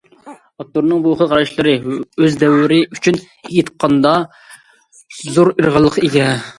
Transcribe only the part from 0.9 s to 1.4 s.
بۇ خىل